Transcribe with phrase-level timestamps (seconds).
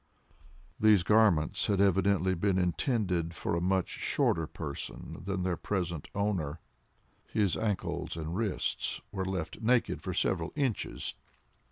[0.79, 6.59] These garments had evidently been intended for a much shorter person than their present owner.
[7.27, 11.13] His ankles and wrists were left naked for several inches.